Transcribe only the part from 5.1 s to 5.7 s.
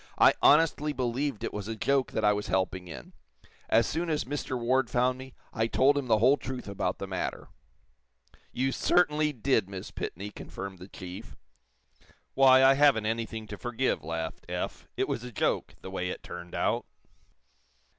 me, I